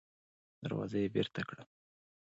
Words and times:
دروازه 0.63 0.97
يې 1.03 1.07
بېرته 1.15 1.41
کړه. 1.49 1.63